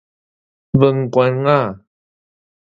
[0.79, 1.49] 飯丸仔